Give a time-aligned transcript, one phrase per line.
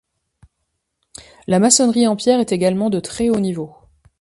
[1.45, 3.71] La maçonnerie en pierre est également de très haut niveau.